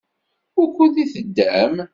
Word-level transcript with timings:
Wukud 0.57 0.95
i 1.03 1.05
teddam? 1.13 1.73